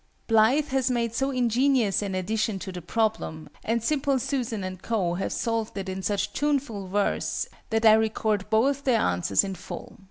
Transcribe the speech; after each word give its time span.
BLITHE 0.25 0.69
has 0.69 0.89
made 0.89 1.13
so 1.13 1.29
ingenious 1.29 2.01
an 2.01 2.15
addition 2.15 2.57
to 2.57 2.71
the 2.71 2.81
problem, 2.81 3.49
and 3.63 3.83
SIMPLE 3.83 4.17
SUSAN 4.17 4.63
and 4.63 4.81
CO. 4.81 5.13
have 5.13 5.31
solved 5.31 5.77
it 5.77 5.87
in 5.87 6.01
such 6.01 6.33
tuneful 6.33 6.87
verse, 6.87 7.47
that 7.69 7.85
I 7.85 7.93
record 7.93 8.49
both 8.49 8.83
their 8.83 8.99
answers 8.99 9.43
in 9.43 9.53
full. 9.53 9.99